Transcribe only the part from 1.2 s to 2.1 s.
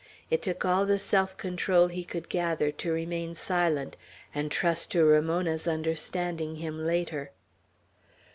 control he